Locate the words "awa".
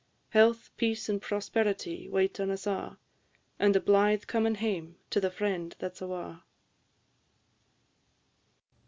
6.01-6.41